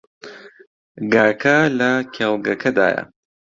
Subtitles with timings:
[1.13, 3.01] گاکە لە کێڵگەکەدایە.